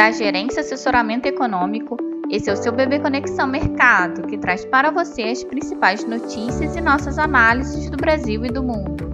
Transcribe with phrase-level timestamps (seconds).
[0.00, 1.94] da Gerência Assessoramento Econômico.
[2.30, 6.80] Esse é o seu Bebê Conexão Mercado, que traz para você as principais notícias e
[6.80, 9.10] nossas análises do Brasil e do mundo.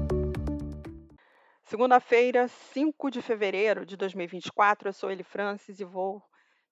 [1.64, 6.22] Segunda-feira, 5 de fevereiro de 2024, eu sou Eli Francis e vou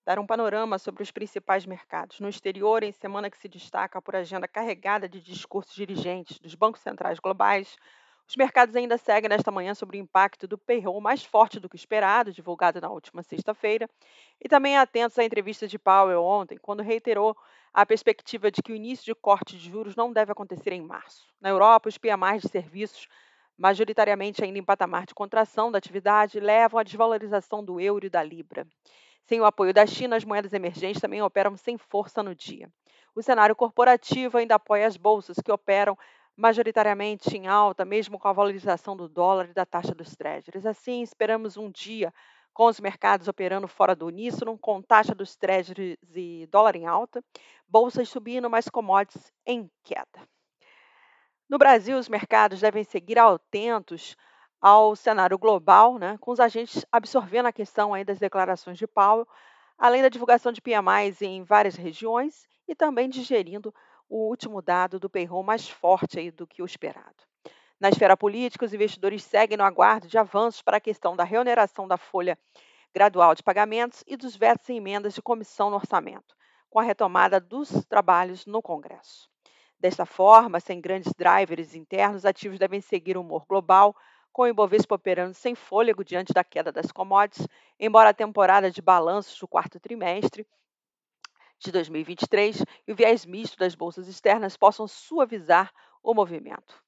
[0.06, 2.20] dar um panorama sobre os principais mercados.
[2.20, 6.82] No exterior, em semana que se destaca por agenda carregada de discursos dirigentes dos bancos
[6.82, 7.76] centrais globais,
[8.26, 11.76] os mercados ainda seguem nesta manhã sobre o impacto do payroll mais forte do que
[11.76, 13.88] esperado, divulgado na última sexta-feira,
[14.40, 17.36] e também atentos à entrevista de Powell ontem, quando reiterou
[17.72, 21.26] a perspectiva de que o início de corte de juros não deve acontecer em março.
[21.40, 23.08] Na Europa, os PMIs de serviços,
[23.58, 28.22] majoritariamente ainda em patamar de contração da atividade, levam à desvalorização do euro e da
[28.22, 28.66] libra.
[29.24, 32.70] Sem o apoio da China, as moedas emergentes também operam sem força no dia.
[33.14, 35.96] O cenário corporativo ainda apoia as bolsas, que operam
[36.36, 40.66] majoritariamente em alta, mesmo com a valorização do dólar e da taxa dos treasuries.
[40.66, 42.12] Assim, esperamos um dia
[42.52, 47.22] com os mercados operando fora do uníssono, com taxa dos treasuries e dólar em alta,
[47.68, 50.28] bolsas subindo, mas commodities em queda.
[51.48, 54.16] No Brasil, os mercados devem seguir atentos
[54.60, 59.26] ao cenário global, né, com os agentes absorvendo a questão aí das declarações de Powell,
[59.78, 63.74] além da divulgação de PMIs em várias regiões e também digerindo
[64.08, 67.24] o último dado do payroll mais forte aí do que o esperado.
[67.80, 71.88] Na esfera política, os investidores seguem no aguardo de avanços para a questão da reoneração
[71.88, 72.38] da folha
[72.94, 76.36] gradual de pagamentos e dos vetos e emendas de comissão no orçamento,
[76.70, 79.28] com a retomada dos trabalhos no Congresso.
[79.78, 83.94] Desta forma, sem grandes drivers internos, ativos devem seguir o humor global,
[84.32, 87.46] com o Ibovespa operando sem fôlego diante da queda das commodities,
[87.78, 90.46] embora a temporada de balanços do quarto trimestre
[91.64, 96.82] de 2023 e o viés misto das bolsas externas possam suavizar o movimento.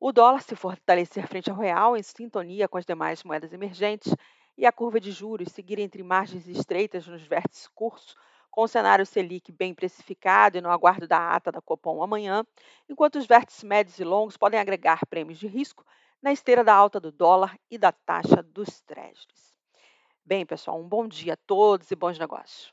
[0.00, 4.12] O dólar se fortalecer frente ao real em sintonia com as demais moedas emergentes
[4.56, 8.16] e a curva de juros seguir entre margens estreitas nos vértices cursos,
[8.50, 12.44] com o cenário Selic bem precificado e no aguardo da ata da Copom amanhã,
[12.88, 15.84] enquanto os vértices médios e longos podem agregar prêmios de risco
[16.20, 19.54] na esteira da alta do dólar e da taxa dos treasuries.
[20.24, 22.72] Bem, pessoal, um bom dia a todos e bons negócios.